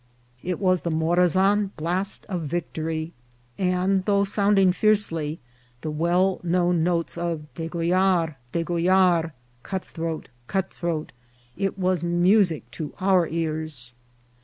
[0.41, 3.13] It was the Morazan blast of victory;
[3.59, 5.39] and, though sounding fiercely
[5.81, 9.33] the well known notes of" de gollar, degollar,""
[9.69, 11.11] cutthroat, cutthroat,"
[11.55, 13.93] it was music to our ears.